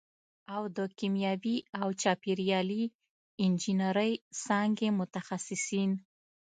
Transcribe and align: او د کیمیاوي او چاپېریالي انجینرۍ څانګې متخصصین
او 0.55 0.63
د 0.77 0.79
کیمیاوي 0.99 1.57
او 1.81 1.87
چاپېریالي 2.01 2.83
انجینرۍ 3.43 4.13
څانګې 4.43 4.89
متخصصین 4.99 5.91